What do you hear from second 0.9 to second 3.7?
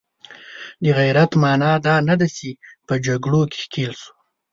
غیرت معنا دا نه ده چې په جګړو کې